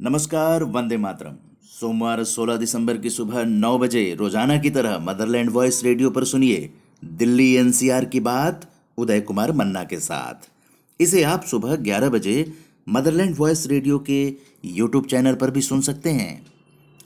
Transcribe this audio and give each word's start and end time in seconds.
नमस्कार, 0.00 0.62
वंदे 0.62 0.96
मातरम। 0.96 1.34
सोमवार 1.80 2.22
16 2.24 2.56
दिसंबर 2.56 2.96
की 2.96 3.10
सुबह 3.10 3.44
9 3.44 3.78
बजे 3.78 4.14
रोज़ाना 4.14 4.56
की 4.58 4.70
तरह 4.70 4.98
मदरलैंड 4.98 5.50
वॉइस 5.50 5.82
रेडियो 5.84 6.10
पर 6.10 6.24
सुनिए 6.24 6.70
दिल्ली 7.04 7.54
एनसीआर 7.54 8.04
की 8.04 8.20
बात, 8.20 8.68
उदय 8.98 9.20
कुमार 9.20 9.52
मन्ना 9.52 9.84
के 9.84 9.98
साथ। 9.98 10.48
इसे 11.00 11.22
आप 11.22 11.44
सुबह 11.44 11.76
11 11.76 12.08
बजे 12.08 12.52
मदरलैंड 12.88 13.34
वॉइस 13.38 13.66
रेडियो 13.66 13.98
के 13.98 14.36
यूट्यूब 14.64 15.06
चैनल 15.06 15.34
पर 15.34 15.50
भी 15.50 15.60
सुन 15.60 15.80
सकते 15.80 16.10
हैं। 16.10 16.46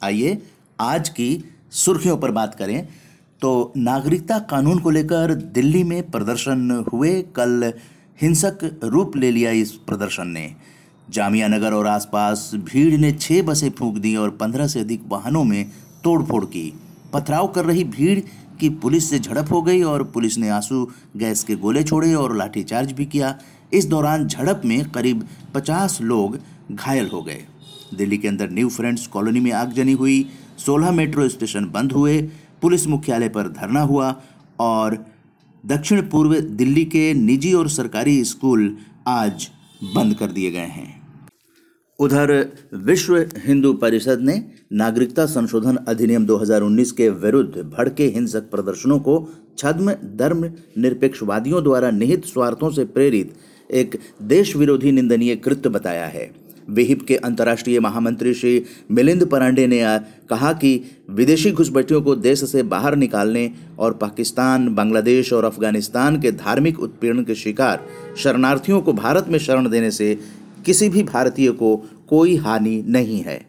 आइए, 0.02 0.42
आज 0.80 1.08
की 1.08 1.44
सुर्खियों 1.72 2.16
पर 2.16 2.30
बात 2.30 2.54
करें। 2.54 2.88
तो 3.40 3.72
नागरिकता 3.76 4.38
कानून 4.38 4.78
को 4.78 4.90
लेकर 4.90 5.34
दिल्ली 5.34 5.84
में 5.84 6.10
प्रदर्शन 6.10 6.84
हुए, 6.92 7.22
कल 7.22 7.72
हिंसक 8.22 8.78
रूप 8.84 9.16
ले 9.16 9.30
लिया 9.30 9.50
इस 9.50 9.72
प्रदर्शन 9.72 10.28
ने। 10.28 10.79
जामिया 11.10 11.48
नगर 11.48 11.72
और 11.72 11.86
आसपास 11.86 12.50
भीड़ 12.54 12.96
ने 12.96 13.12
छह 13.12 13.42
बसें 13.42 13.70
फूंक 13.70 13.98
दी 13.98 14.16
और 14.16 14.30
पंद्रह 14.30 14.66
से 14.66 14.80
अधिक 14.80 15.02
वाहनों 15.08 15.44
में 15.44 15.70
तोड़फोड़ 16.04 16.44
की। 16.44 16.72
पथराव 17.12 17.48
कर 17.48 17.64
रही 17.64 17.84
भीड़ 17.84 18.20
की 18.60 18.68
पुलिस 18.68 19.10
से 19.10 19.18
झड़प 19.18 19.52
हो 19.52 19.62
गई 19.62 19.82
और 19.82 20.04
पुलिस 20.04 20.38
ने 20.38 20.48
आँसू, 20.48 20.90
गैस 21.16 21.44
के 21.44 21.56
गोले 21.56 21.82
छोड़े 21.82 22.14
और 22.14 22.36
लाठीचार्ज 22.36 22.92
भी 22.92 23.06
किया। 23.06 23.38
इस 23.72 23.86
दौरान 23.86 24.26
झड़प 24.26 24.62
में 24.64 24.90
करीब 24.90 25.26
पचास 25.54 26.00
लोग 26.02 26.38
घायल 26.72 27.08
हो 27.08 27.22
गए। 27.22 27.44
दिल्ली 27.94 28.18
के 28.18 28.28
अंदर 28.28 28.50
न्यू 28.50 28.68
फ्रेंड्स 28.68 29.06
कॉलोनी 29.06 29.40
में 29.40 29.52
आगजनी 29.52 29.92
हुई। 29.92 30.28
सोलह 30.58 30.90
मेट्रो 30.90 31.28
स्टेशन 31.28 31.64
बंद 31.64 31.92
हुए। 31.92 32.22
पुलिस 32.62 32.86
मुख्यालय 32.86 33.28
पर 33.28 33.48
धरना 33.48 33.80
हुआ 33.80 34.22
और 34.60 35.06
दक्षिण 35.66 36.02
पूर्व 36.02 36.40
दिल्ली 36.40 36.84
के 36.84 37.14
निजी 37.14 37.52
और 37.52 37.68
सरकारी 37.68 38.24
स्कूल 38.24 38.76
आज 39.06 39.50
बंद 39.94 40.14
कर 40.14 40.26
दिए 40.26 40.50
गए 40.50 40.58
हैं। 40.58 40.99
उधर 42.00 42.30
विश्व 42.74 43.16
हिंदू 43.38 43.72
परिषद 43.72 44.20
ने 44.20 44.34
नागरिकता 44.72 45.26
संशोधन 45.26 45.76
अधिनियम 45.88 46.26
2019 46.26 46.92
के 46.92 47.08
विरुद्ध 47.08 47.62
भड़के 47.62 48.06
हिंसक 48.06 48.50
प्रदर्शनों 48.50 48.98
को 48.98 49.16
छद्म 49.58 49.92
धर्म 50.16 50.44
निरपेक्षवादियों 50.78 51.62
द्वारा 51.64 51.90
निहित 51.90 52.24
स्वार्थों 52.24 52.70
से 52.70 52.84
प्रेरित 52.84 53.34
एक 53.70 53.98
देश 54.22 54.56
विरोधी 54.56 54.92
निंदनीय 54.92 55.36
कृत्य 55.36 55.68
बताया 55.68 56.06
है। 56.06 56.30
विहिप 56.70 57.02
के 57.02 57.16
अंतर्राष्ट्रीय 57.16 57.80
महामंत्री 57.80 58.34
श्री 58.34 58.64
मिलिंद 58.90 59.26
परांडे 59.26 59.66
ने 59.66 59.84
कहा 60.30 60.52
कि 60.52 60.84
विदेशी 61.10 61.52
घुसपैठियों 61.52 62.02
को 62.02 62.16
देश 62.16 62.44
से 62.50 62.62
बाहर 62.62 62.96
निकालने 62.96 63.50
और 63.78 63.92
पाकिस्तान, 63.92 64.74
बांग्लादेश 64.74 65.32
और 65.32 65.44
अफ़गानिस्तान 65.44 66.20
के 66.20 66.32
धार्मिक 66.32 66.80
उत्पीड़न 66.80 67.24
के 67.24 67.34
शिकार 67.34 67.86
शरणार्थियों 68.16 68.80
को 68.80 68.92
भारत 68.92 69.26
में 69.28 69.38
शरण 69.38 69.70
देने 69.70 69.90
से 69.90 70.18
किसी 70.66 70.88
भी 70.88 71.02
भारतीय 71.02 71.50
को 71.52 71.76
कोई 72.08 72.36
हानि 72.36 72.84
नहीं 72.86 73.22
है। 73.22 73.46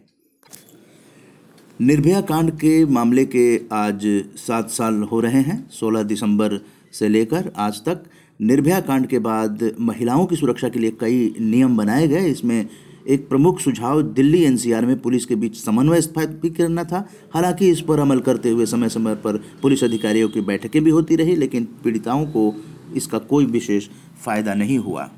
निर्भया 1.81 2.21
कांड 2.21 2.51
के 2.51 2.85
मामले 2.85 3.25
के 3.25 3.61
आज 3.71 4.01
सात 4.37 4.69
साल 4.69 5.01
हो 5.01 5.19
रहे 5.19 5.41
हैं 5.41 5.69
16 5.69 6.03
दिसंबर 6.03 6.59
से 6.93 7.09
लेकर 7.09 7.51
आज 7.57 7.81
तक। 7.85 8.03
निर्भया 8.41 8.79
कांड 8.79 9.07
के 9.07 9.19
बाद 9.19 9.75
महिलाओं 9.79 10.25
की 10.25 10.35
सुरक्षा 10.35 10.69
के 10.69 10.79
लिए 10.79 10.91
कई 10.91 11.35
नियम 11.41 11.77
बनाए 11.77 12.07
गए। 12.07 12.25
इसमें 12.27 12.67
एक 13.07 13.29
प्रमुख 13.29 13.59
सुझाव 13.59 14.01
दिल्ली 14.01 14.43
एनसीआर 14.43 14.85
में 14.85 14.99
पुलिस 14.99 15.25
के 15.25 15.35
बीच 15.35 15.55
समन्वय 15.55 16.01
स्थापित 16.01 16.57
करना 16.57 16.83
था। 16.83 17.09
हालाँकि 17.33 17.69
इस 17.69 17.81
पर 17.81 17.99
अमल 17.99 18.19
करते 18.19 18.49
हुए 18.49 18.65
समय 18.65 18.89
समय 18.89 19.15
पर 19.15 19.37
पुलिस 19.61 19.83
अधिकारियों 19.83 20.29
की 20.29 20.41
बैठकें 20.41 20.83
भी 20.83 20.89
होती 20.89 21.15
रही, 21.15 21.35
लेकिन 21.35 21.67
पीड़िताओं 21.83 22.25
को 22.25 22.53
इसका 22.95 23.17
कोई 23.17 23.45
विशेष 23.45 23.87
फ़ायदा 24.25 24.53
नहीं 24.53 24.77
हुआ। 24.77 25.09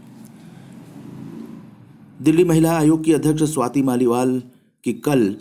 दिल्ली 2.24 2.44
महिला 2.44 2.72
आयोग 2.72 3.04
की 3.04 3.14
अध्यक्ष 3.14 3.44
स्वाति 3.44 3.82
मालीवाल 3.82 4.44
की 4.84 4.94
कल 4.94 5.36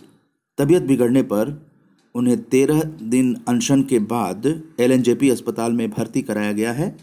तबीयत 0.58 0.82
बिगड़ने 0.82 1.22
पर 1.22 1.66
उन्हें 2.14 2.42
तेरह 2.42 2.82
दिन 3.02 3.36
अनशन 3.48 3.82
के 3.82 3.98
बाद 3.98 4.46
एलएनजेपी 4.80 5.30
अस्पताल 5.30 5.72
में 5.72 5.90
भर्ती 5.90 6.22
कराया 6.22 6.52
गया 6.52 6.72
है। 6.72 6.96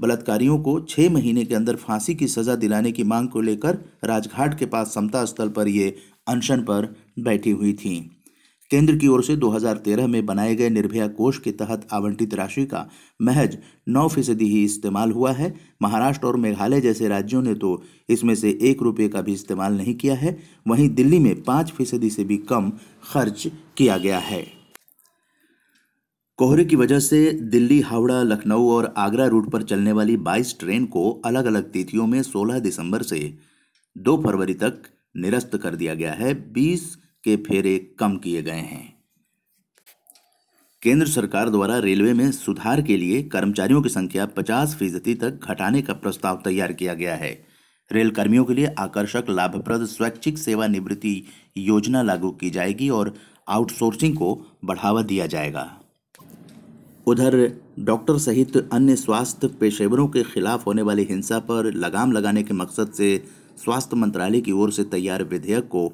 बलात्कारियों 0.00 0.58
को 0.58 0.80
छः 0.80 1.10
महीने 1.10 1.44
के 1.44 1.54
अंदर 1.54 1.76
फांसी 1.76 2.14
की 2.14 2.28
सजा 2.28 2.54
दिलाने 2.54 2.92
की 2.92 3.04
मांग 3.04 3.28
को 3.28 3.40
लेकर 3.40 3.78
राजघाट 4.04 4.58
के 4.58 4.66
पास 4.66 4.94
समता 4.94 5.24
स्थल 5.24 5.48
पर 5.48 5.68
ये 5.68 5.96
अनशन 6.28 6.60
पर 6.60 6.94
बैठी 7.18 7.50
हुई 7.50 7.72
थी। 7.72 8.17
केंद्र 8.70 8.96
की 8.96 9.08
ओर 9.08 9.22
से 9.24 9.36
2013 9.36 10.06
में 10.06 10.24
बनाए 10.26 10.54
गए 10.54 10.68
निर्भया 10.70 11.06
कोष 11.10 11.38
के 11.38 11.52
तहत 11.52 11.86
आवंटित 11.92 12.34
राशि 12.34 12.64
का 12.66 12.86
महज 13.20 13.56
9 13.88 14.06
फ़ीसदी 14.08 14.48
ही 14.48 14.64
इस्तेमाल 14.64 15.12
हुआ 15.12 15.32
है। 15.32 15.54
महाराष्ट्र 15.82 16.26
और 16.26 16.36
मेघालय 16.36 16.80
जैसे 16.80 17.08
राज्यों 17.08 17.42
ने 17.42 17.54
तो 17.54 17.82
इसमें 18.08 18.34
से 18.34 18.58
एक 18.62 18.82
रुपये 18.82 19.08
का 19.08 19.22
भी 19.22 19.32
इस्तेमाल 19.32 19.76
नहीं 19.76 19.94
किया 19.94 20.14
है। 20.14 20.36
वहीं 20.66 20.88
दिल्ली 20.90 21.18
में 21.18 21.42
पाँच 21.42 21.70
फ़ीसदी 21.70 22.10
से 22.10 22.24
भी 22.24 22.36
कम 22.48 22.70
खर्च 23.04 23.46
किया 23.76 23.98
गया 23.98 24.18
है। 24.18 24.46
कोहरे 26.38 26.64
की 26.64 26.76
वजह 26.76 26.98
से 27.00 27.30
दिल्ली, 27.32 27.80
हावड़ा, 27.80 28.22
लखनऊ 28.22 28.68
और 28.70 28.92
आगरा 28.96 29.26
रूट 29.26 29.50
पर 29.50 29.62
चलने 29.62 29.92
वाली 29.92 30.16
22 30.18 30.54
ट्रेन 30.60 30.84
को 30.86 31.10
अलग 31.24 31.44
अलग 31.44 31.70
तिथियों 31.72 32.06
में 32.06 32.22
16 32.24 32.58
दिसंबर 32.60 33.02
से 33.02 33.18
2 33.96 34.16
फरवरी 34.22 34.54
तक 34.54 34.82
निरस्त 35.16 35.56
कर 35.56 35.74
दिया 35.74 35.94
गया 35.94 36.12
है। 36.12 36.34
20 36.52 36.96
के 37.28 37.36
फेरे 37.36 37.78
कम 37.98 38.16
किए 38.16 38.42
गए 38.42 38.64
हैं। 38.68 38.98
केंद्र 40.82 41.06
सरकार 41.06 41.50
द्वारा 41.50 41.78
रेलवे 41.78 42.12
में 42.12 42.30
सुधार 42.32 42.82
के 42.82 42.96
लिए 42.96 43.22
कर्मचारियों 43.22 43.82
की 43.82 43.88
संख्या 43.88 44.26
50 44.26 44.74
फ़ीसदी 44.74 45.14
तक 45.14 45.40
घटाने 45.44 45.82
का 45.82 45.92
प्रस्ताव 45.92 46.40
तैयार 46.44 46.72
किया 46.72 46.94
गया 46.94 47.14
है। 47.16 47.32
रेल 47.92 48.10
कर्मियों 48.10 48.44
के 48.44 48.54
लिए 48.54 48.66
आकर्षक, 48.66 49.24
लाभप्रद, 49.30 49.84
स्वैच्छिक 49.84 50.38
सेवानिवृत्ति 50.38 51.22
योजना 51.56 52.02
लागू 52.02 52.30
की 52.30 52.50
जाएगी 52.50 52.88
और 52.88 53.14
आउटसोर्सिंग 53.48 54.16
को 54.16 54.28
बढ़ावा 54.64 55.02
दिया 55.02 55.26
जाएगा। 55.26 55.66
उधर, 57.06 57.60
डॉक्टर 57.78 58.18
सहित 58.18 58.56
अन्य 58.72 58.96
स्वास्थ्य 58.96 59.48
पेशेवरों 59.48 60.08
के 60.08 60.22
खिलाफ 60.22 60.66
होने 60.66 60.82
वाली 60.82 61.04
हिंसा 61.04 61.38
पर 61.38 61.72
लगाम 61.74 62.12
लगाने 62.12 62.42
के 62.42 62.54
मकसद 62.54 62.92
से 62.92 63.24
स्वास्थ्य 63.64 63.96
मंत्रालय 63.96 64.40
की 64.40 64.52
ओर 64.52 64.72
से 64.72 64.84
तैयार 64.84 65.24
विधेयक 65.24 65.64
को 65.64 65.92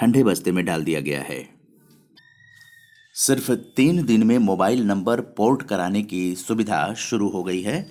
ठंडे 0.00 0.24
बस्ते 0.24 0.52
में 0.52 0.64
डाल 0.64 0.84
दिया 0.84 1.00
गया 1.00 1.22
है। 1.22 1.48
सिर्फ़ 3.14 3.52
तीन 3.52 4.04
दिन 4.04 4.22
में 4.22 4.38
मोबाइल 4.38 4.82
नंबर 4.82 5.20
पोर्ट 5.20 5.62
कराने 5.62 6.02
की 6.02 6.34
सुविधा 6.34 6.94
शुरू 6.94 7.28
हो 7.28 7.42
गई 7.44 7.62
है। 7.62 7.90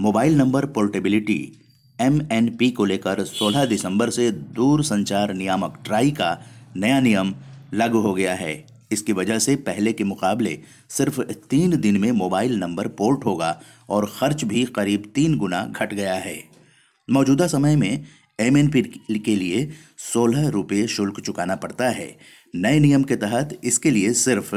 मोबाइल 0.00 0.36
नंबर 0.36 0.66
पोर्टेबिलिटी 0.66 1.52
एमएनपी 2.00 2.70
को 2.70 2.84
लेकर 2.84 3.24
16 3.24 3.64
दिसंबर 3.64 4.10
से 4.10 4.30
दूर 4.30 4.84
संचार 4.84 5.34
नियामक 5.34 5.82
ट्राई 5.86 6.10
का 6.10 6.42
नया 6.76 7.00
नियम 7.00 7.34
लागू 7.74 8.00
हो 8.00 8.14
गया 8.14 8.34
है। 8.34 8.66
इसकी 8.92 9.12
वजह 9.12 9.38
से 9.38 9.56
पहले 9.56 9.92
के 9.92 10.04
मुकाबले 10.04 10.60
सिर्फ़ 10.88 11.20
तीन 11.20 11.80
दिन 11.80 11.96
में 11.96 12.12
मोबाइल 12.12 12.56
नंबर 12.56 12.88
पोर्ट 12.88 13.24
होगा 13.24 13.60
और 13.88 14.12
खर्च 14.18 14.44
भी 14.44 14.64
करीब 14.64 15.12
तीन 15.14 15.38
गुना 15.38 15.66
घट 15.66 15.94
गया 15.94 16.14
है। 16.14 16.44
मौजूदा 17.10 17.46
समय 17.46 17.76
में 17.76 18.04
एमएनपी 18.40 18.82
के 19.18 19.36
लिए 19.36 19.70
सोलह 20.12 20.48
रुपये 20.48 20.86
शुल्क 20.86 21.20
चुकाना 21.20 21.56
पड़ता 21.56 21.88
है। 21.88 22.16
नए 22.54 22.78
नियम 22.78 23.02
के 23.02 23.16
तहत 23.16 23.60
इसके 23.64 23.90
लिए 23.90 24.12
सिर्फ़ 24.12 24.56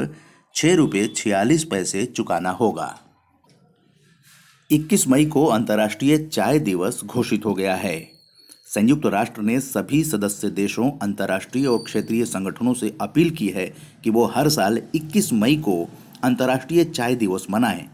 छः 0.55 0.75
रुपये 0.75 1.07
छियालीस 1.07 1.63
पैसे 1.63 2.05
चुकाना 2.05 2.49
होगा। 2.49 2.99
21 4.71 5.07
मई 5.07 5.25
को 5.25 5.45
अंतर्राष्ट्रीय 5.45 6.17
चाय 6.17 6.59
दिवस 6.59 7.01
घोषित 7.05 7.45
हो 7.45 7.53
गया 7.53 7.75
है। 7.75 8.11
संयुक्त 8.67 9.05
राष्ट्र 9.05 9.41
ने 9.41 9.59
सभी 9.59 10.03
सदस्य 10.03 10.49
देशों, 10.49 10.91
अंतर्राष्ट्रीय 11.01 11.65
और 11.67 11.83
क्षेत्रीय 11.83 12.25
संगठनों 12.25 12.73
से 12.73 12.97
अपील 13.01 13.29
की 13.29 13.47
है 13.47 13.73
कि 14.03 14.09
वो 14.09 14.25
हर 14.25 14.49
साल 14.49 14.81
21 14.95 15.33
मई 15.33 15.55
को 15.55 15.89
अंतर्राष्ट्रीय 16.23 16.83
चाय 16.83 17.15
दिवस 17.15 17.47
मनाएँ। 17.49 17.89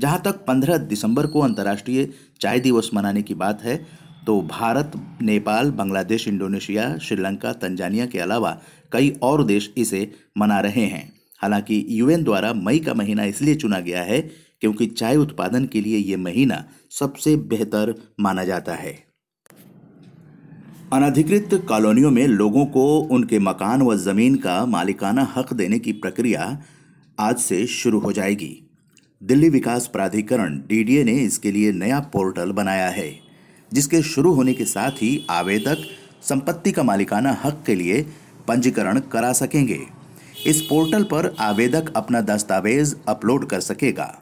जहाँ 0.00 0.22
तक 0.24 0.44
15 0.44 0.76
दिसंबर 0.76 1.26
को 1.26 1.40
अंतर्राष्ट्रीय 1.40 2.08
चाय 2.40 2.60
दिवस 2.60 2.90
मनाने 2.94 3.22
की 3.22 3.34
बात 3.34 3.62
है 3.62 4.07
तो 4.28 4.40
भारत, 4.40 4.92
नेपाल, 5.22 5.70
बांग्लादेश, 5.70 6.28
इंडोनेशिया, 6.28 6.98
श्रीलंका, 6.98 7.52
तंजानिया 7.52 8.06
के 8.06 8.18
अलावा 8.18 8.60
कई 8.92 9.18
और 9.22 9.44
देश 9.44 9.74
इसे 9.76 10.12
मना 10.38 10.60
रहे 10.60 10.84
हैं। 10.84 11.12
हालाँकि 11.42 11.86
यूएन 11.90 12.24
द्वारा 12.24 12.52
मई 12.52 12.78
का 12.78 12.94
महीना 12.94 13.24
इसलिए 13.24 13.54
चुना 13.54 13.80
गया 13.80 14.02
है 14.02 14.20
क्योंकि 14.60 14.86
चाय 14.86 15.16
उत्पादन 15.16 15.64
के 15.64 15.80
लिए 15.80 15.98
ये 15.98 16.16
महीना 16.16 16.64
सबसे 16.90 17.36
बेहतर 17.36 17.94
माना 18.20 18.44
जाता 18.44 18.74
है। 18.74 18.92
अनधिकृत 20.92 21.64
कॉलोनियों 21.68 22.10
में 22.10 22.26
लोगों 22.26 22.66
को 22.66 22.98
उनके 22.98 23.38
मकान 23.38 23.82
व 23.82 23.96
ज़मीन 23.96 24.36
का 24.36 24.66
मालिकाना 24.66 25.32
हक 25.36 25.52
देने 25.52 25.78
की 25.78 25.92
प्रक्रिया 25.92 26.62
आज 27.20 27.36
से 27.36 27.66
शुरू 27.66 27.98
हो 27.98 28.12
जाएगी। 28.12 28.70
दिल्ली 29.22 29.48
विकास 29.48 29.86
प्राधिकरण, 29.86 30.58
डीडीए 30.58 31.04
ने 31.04 31.12
इसके 31.12 31.52
लिए 31.52 31.72
नया 31.72 32.00
पोर्टल 32.00 32.52
बनाया 32.52 32.88
है। 32.88 33.27
जिसके 33.72 34.02
शुरू 34.02 34.32
होने 34.32 34.54
के 34.54 34.64
साथ 34.64 34.90
ही 34.90 35.26
आवेदक 35.30 35.76
संपत्ति 36.22 36.72
का 36.72 36.82
मालिकाना 36.82 37.32
हक 37.44 37.62
के 37.66 37.74
लिए 37.74 38.06
पंजीकरण 38.48 39.00
करा 39.00 39.32
सकेंगे। 39.32 39.80
इस 40.46 40.60
पोर्टल 40.60 41.04
पर 41.04 41.34
आवेदक 41.38 41.92
अपना 41.96 42.20
दस्तावेज़ 42.20 42.94
अपलोड 43.08 43.46
कर 43.46 43.60
सकेगा। 43.60 44.20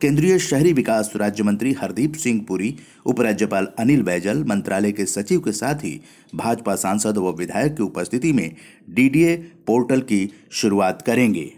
केंद्रीय 0.00 0.38
शहरी 0.38 0.72
विकास 0.72 1.12
राज्य 1.16 1.42
मंत्री 1.42 1.72
हरदीप 1.72 2.14
सिंह 2.14 2.44
पुरी, 2.48 2.76
उपराज्यपाल 3.06 3.68
अनिल 3.78 4.02
बैजल, 4.02 4.44
मंत्रालय 4.44 4.92
के 4.92 5.06
सचिव 5.06 5.40
के 5.40 5.52
साथ 5.52 5.74
ही 5.74 6.00
भाजपा 6.34 6.74
सांसद 6.74 7.18
व 7.18 7.32
विधायक 7.32 7.76
की 7.76 7.82
उपस्थिति 7.82 8.32
में 8.32 8.54
डीडीए 8.90 9.36
पोर्टल 9.36 10.00
की 10.00 10.30
शुरुआत 10.52 11.02
करेंगे। 11.02 11.52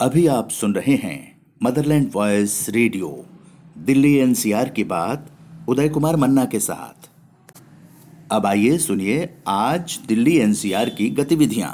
अभी 0.00 0.26
आप 0.26 0.50
सुन 0.50 0.74
रहे 0.74 0.94
हैं 0.94 1.40
Motherland 1.62 2.10
Voice 2.14 2.66
Radio. 2.68 3.26
Delhi 3.78 4.14
NCR 4.14 4.68
की 4.68 4.84
बात 4.84 5.30
उदय 5.70 5.88
कुमार 5.88 6.16
मन्ना 6.16 6.44
के 6.44 6.58
साथ। 6.58 7.08
अब 8.32 8.46
आइए 8.46 8.78
सुनिए 8.78 9.28
आज 9.48 9.98
दिल्ली 10.08 10.36
एनसीआर 10.36 10.88
की 10.88 11.08
गतिविधियाँ। 11.10 11.68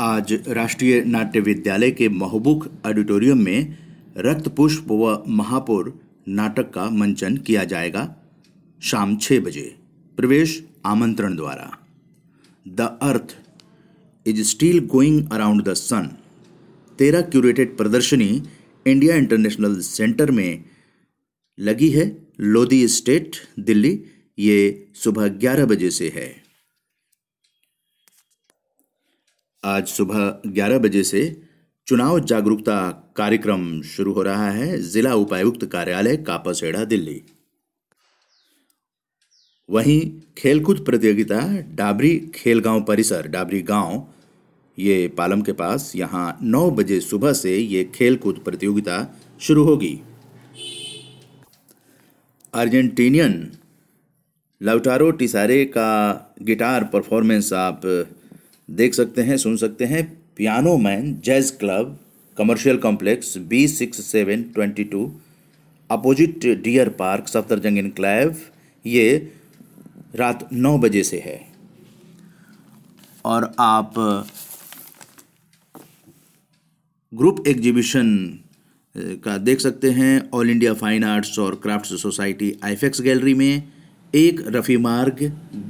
आज 0.00 0.32
राष्ट्रीय 0.48 1.00
नाट्य 1.04 1.40
विद्यालय 1.40 1.90
के 1.90 2.08
महबूक 2.08 2.68
ऑडिटोरियम 2.86 3.42
में 3.44 3.78
रक्त 4.18 4.48
पुष्प 4.48 4.90
व 4.90 5.24
महापुर 5.28 5.92
नाटक 6.28 6.70
का 6.70 6.84
मंचन 6.90 7.36
किया 7.36 7.64
जाएगा 7.64 8.04
शाम 8.82 9.16
छह 9.16 9.40
बजे, 9.40 9.74
प्रवेश 10.18 10.62
आमंत्रण 10.86 11.36
द्वारा। 11.36 11.70
The 12.68 12.80
earth 13.02 13.36
is 14.26 14.42
still 14.42 14.80
going 14.86 15.28
around 15.32 15.64
the 15.64 15.74
sun. 15.74 16.08
तेरह 16.98 17.20
क्यूरेटेड 17.20 17.76
प्रदर्शनी 17.76 18.30
इंडिया 18.86 19.16
इंटरनेशनल 19.16 19.78
सेंटर 19.80 20.30
में 20.30 20.64
लगी 21.58 21.90
है। 21.90 22.27
लोधी 22.40 22.88
स्टेट, 22.88 23.36
दिल्ली, 23.58 24.04
ये 24.38 24.88
सुबह 24.94 25.28
ग्यारह 25.28 25.66
बजे 25.66 25.90
से 25.90 26.08
है। 26.08 26.42
आज 29.64 29.88
सुबह 29.88 30.42
11 30.46 30.78
बजे 30.78 31.04
से 31.04 31.42
चुनाव 31.86 32.20
जागरूकता 32.20 32.90
कार्यक्रम 33.16 33.82
शुरू 33.82 34.12
हो 34.12 34.22
रहा 34.22 34.50
है। 34.50 34.82
जिला 34.82 35.14
उपायुक्त 35.14 35.66
कार्यालय 35.66 36.16
कापासेड़ा, 36.16 36.84
दिल्ली। 36.84 37.22
वहीं 39.70 40.20
खेलकूद 40.38 40.84
प्रतियोगिता 40.84 41.60
डाबरी 41.60 42.32
खेलगांव 42.34 42.84
परिसर, 42.84 43.26
डाबरी 43.26 43.62
गाँव, 43.62 44.08
ये 44.78 45.08
पालम 45.08 45.42
के 45.42 45.52
पास 45.52 45.92
यहाँ 45.96 46.38
9 46.42 46.70
बजे 46.70 47.00
सुबह 47.00 47.32
से 47.32 47.58
ये 47.58 47.84
खेलकूद 47.84 48.38
प्रतियोगिता 48.38 49.20
शुरू 49.40 49.64
होगी। 49.64 50.00
अर्जेंटीनियन 52.54 53.34
लाउटारो 54.60 55.10
टिसारे 55.10 55.64
का 55.66 55.90
गिटार 56.42 56.84
परफॉर्मेंस 56.84 57.52
आप 57.52 57.80
देख 58.68 58.94
सकते 58.94 59.22
हैं, 59.22 59.36
सुन 59.36 59.56
सकते 59.56 59.84
हैं। 59.84 60.04
Piano 60.36 60.76
Man, 60.76 61.14
Jazz 61.24 61.50
Club, 61.50 61.98
commercial 62.36 62.76
complex 62.76 63.36
B 63.48 63.66
six 63.68 64.04
seven 64.04 64.42
twenty 64.54 64.84
two 64.84 65.12
opposite 65.90 66.46
Deer 66.62 66.88
Park 66.98 67.28
Safdarjung 67.28 67.78
Enclave, 67.78 68.36
ये 68.84 69.32
रात 70.14 70.48
नौ 70.52 70.76
बजे 70.78 71.02
से 71.02 71.18
है। 71.18 71.40
और 73.24 73.52
आप 73.60 73.94
ग्रुप 77.12 77.44
एग्जीबिशन 77.48 78.08
का 78.98 79.36
देख 79.38 79.60
सकते 79.60 79.90
हैं 79.90 80.30
ऑल 80.34 80.50
इंडिया 80.50 80.74
फाइन 80.74 81.04
आर्ट्स 81.04 81.38
और 81.38 81.54
क्राफ्ट्स 81.54 82.00
सोसाइटी 82.02 82.52
आईफेक्स 82.64 83.00
गैलरी 83.00 83.34
में 83.34 83.62
एक 84.14 84.42
रफ़ी 84.46 84.76
मार्ग 84.76 85.18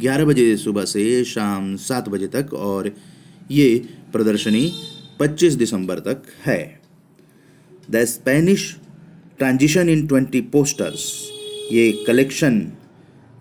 11 0.01 0.25
बजे 0.25 0.57
सुबह 0.57 0.85
से 0.85 1.25
शाम 1.25 1.75
सात 1.77 2.09
बजे 2.09 2.27
तक 2.27 2.55
और 2.55 2.95
ये 3.51 3.69
प्रदर्शनी 4.13 4.71
25 5.21 5.55
दिसंबर 5.55 5.99
तक 5.99 6.23
है। 6.45 6.81
The 7.91 8.05
Spanish 8.05 8.77
transition 9.39 9.89
in 9.89 10.07
20 10.07 10.41
posters 10.53 11.05
ये 11.73 11.91
कलेक्शन 12.07 12.73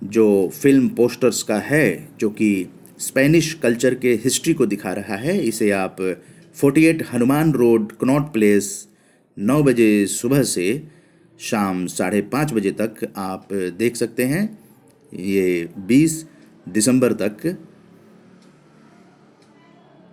जो 0.04 0.28
फ़िल्म 0.54 0.90
पोस्टर्स 0.90 1.44
का 1.44 1.58
है, 1.58 2.10
जो 2.20 2.30
कि 2.30 2.68
स्पेनिश 3.00 3.54
कल्चर 3.54 3.96
के 3.96 4.14
हिस्ट्री 4.24 4.54
को 4.54 4.66
दिखा 4.66 4.94
रहा 4.94 5.16
है, 5.16 5.40
इसे 5.40 5.72
आप 5.72 5.98
48 6.56 7.04
हनुमान 7.14 7.52
रोड 7.54 7.92
कनॉट 7.92 8.34
प्लेस 8.34 8.88
9 9.38 9.62
बजे 9.64 10.06
सुबह 10.08 10.44
से 10.44 10.84
शाम 11.40 11.86
साढ़े 11.88 12.22
पाँच 12.22 12.54
बजे 12.54 12.72
तक 12.72 13.14
आप 13.18 13.48
देख 13.54 13.96
सकते 13.96 14.24
हैं। 14.24 14.44
ये 15.14 15.70
20 15.88 16.24
दिसंबर 16.70 17.14
तक 17.14 17.58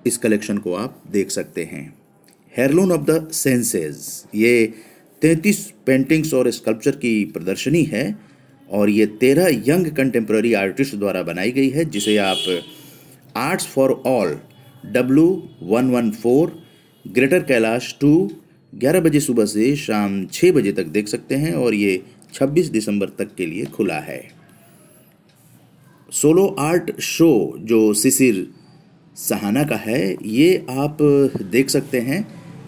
इस 0.06 0.16
कलेक्शन 0.18 0.58
को 0.58 0.74
आप 0.74 1.02
देख 1.10 1.30
सकते 1.30 1.64
हैं। 1.64 1.86
हेयरलून 2.52 2.92
ऑफ़ 2.92 3.02
द 3.02 3.30
सेंसेस, 3.32 4.26
ये 4.34 4.72
33 5.22 5.58
पेंटिंग्स 5.86 6.34
और 6.34 6.50
स्कल्पचर 6.50 6.96
की 6.96 7.24
प्रदर्शनी 7.24 7.82
है 7.84 8.04
और 8.68 8.90
ये 8.90 9.06
तेरह 9.20 9.48
यंग 9.68 9.86
कंटेम्प्रेरी 9.86 10.52
आर्टिस्ट 10.54 10.94
द्वारा 10.94 11.22
बनाई 11.22 11.50
गई 11.50 11.68
है, 11.70 11.84
जिसे 11.84 12.16
आप 12.16 12.62
Arts 13.36 13.66
for 13.66 14.02
All, 14.06 14.38
W 14.92 15.26
one 15.62 15.90
one 15.90 16.10
four, 16.12 16.58
Greater 17.04 17.42
Kailash 17.42 17.96
two 18.00 18.30
ग्यारह 18.78 19.00
बजे 19.00 19.20
सुबह 19.20 19.44
से 19.44 19.74
शाम 19.76 20.26
छः 20.26 20.52
बजे 20.52 20.72
तक 20.72 20.84
देख 20.84 21.08
सकते 21.08 21.34
हैं 21.34 21.52
और 21.54 21.74
ये 21.74 22.02
26 22.34 22.70
दिसंबर 22.70 23.08
तक 23.08 23.34
के 23.34 23.46
लिए 23.46 23.64
खुला 23.64 23.98
है। 23.98 24.22
सोलो 26.12 26.46
आर्ट 26.58 27.00
शो 27.00 27.56
जो 27.58 27.92
सिसिर 27.94 28.46
सहाना 29.16 29.64
का 29.64 29.76
है, 29.76 30.16
ये 30.24 30.66
आप 30.70 30.98
देख 31.52 31.70
सकते 31.70 32.00
हैं। 32.00 32.26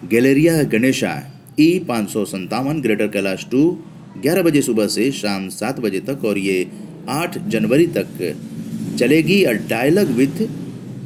गैलेरिया 0.09 0.63
गणेशा, 0.63 1.11
ई 1.59 1.79
पाँच 1.79 2.09
सौ 2.09 2.25
संतावन 2.25 2.81
ग्रेटर 2.81 3.07
कैलाश 3.07 3.47
टू, 3.51 3.71
ग्यारह 4.17 4.41
बजे 4.41 4.61
सुबह 4.61 4.87
से 4.87 5.11
शाम 5.11 5.49
सात 5.49 5.79
बजे 5.79 5.99
तक 5.99 6.25
और 6.25 6.37
ये 6.37 6.67
आठ 7.09 7.37
जनवरी 7.37 7.87
तक 7.87 8.35
चलेगी 8.99 9.43
a 9.43 9.51
dialogue 9.51 10.07
with 10.07 10.47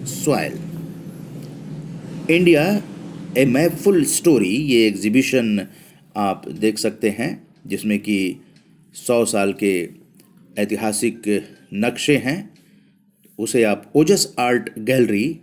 soil. 0.06 0.60
India 2.30 2.64
a 3.38 3.44
mapful 3.46 4.04
story 4.04 4.48
ये 4.48 4.88
एग्जीबिशन 4.88 5.68
आप 6.16 6.48
देख 6.50 6.78
सकते 6.78 7.10
हैं, 7.10 7.48
जिसमें 7.68 8.00
कि 8.00 8.42
सौ 8.96 9.24
साल 9.26 9.54
के 9.54 9.90
ऐतिहासिक 10.58 11.22
नक्शे 11.74 12.18
हैं। 12.18 12.54
उसे 13.40 13.64
आप 13.64 13.92
Ojas 13.96 14.36
Art 14.40 14.70
Gallery, 14.80 15.40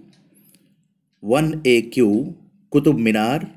one 1.23 1.63
A 1.67 1.81
Q, 1.95 2.35
Qutub 2.73 2.99
Minar 2.99 3.51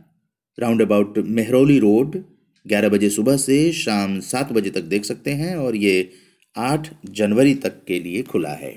roundabout 0.81 1.17
Mehrauli 1.17 1.79
road, 1.79 2.23
ग्यारह 2.65 2.89
बजे 2.89 3.09
सुबह 3.09 3.37
से 3.37 3.71
शाम 3.73 4.19
सात 4.19 4.53
बजे 4.53 4.69
तक 4.69 4.81
देख 4.81 5.05
सकते 5.05 5.31
हैं 5.31 5.55
और 5.55 5.75
ये 5.75 6.09
आठ 6.55 6.93
जनवरी 7.05 7.55
तक 7.55 7.83
के 7.87 7.99
लिए 7.99 8.21
खुला 8.23 8.53
है। 8.55 8.75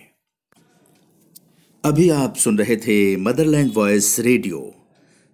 अभी 1.84 2.08
आप 2.10 2.36
सुन 2.36 2.58
रहे 2.58 2.76
थे 2.76 3.16
Motherland 3.16 3.70
Voice 3.74 4.18
Radio 4.20 4.72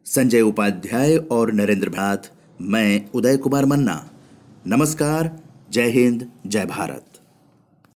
Sanjay 0.07 0.41
Upadhyay 0.41 1.17
और 1.17 1.53
नरेंद्र 1.53 1.89
भाथ 1.89 2.31
मैं 2.61 3.11
उदय 3.15 3.37
कुमार 3.37 3.67
मन्ना। 3.67 3.95
नमस्कार 4.67 5.31
जय 5.71 5.91
हिंद 5.91 6.27
जय 6.47 6.67
भारत। 6.67 7.10